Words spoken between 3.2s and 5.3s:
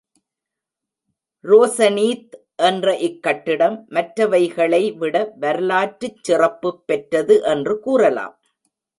கட்டிடம், மற்றவைகளை விட